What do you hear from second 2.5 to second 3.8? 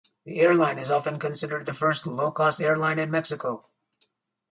airline in Mexico.